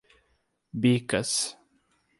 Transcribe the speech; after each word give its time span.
Bicas 0.81 1.33